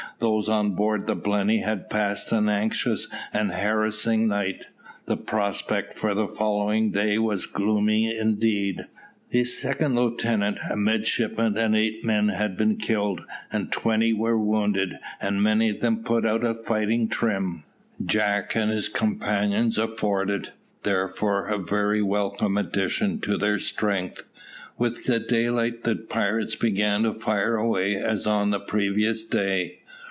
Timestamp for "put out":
16.03-16.43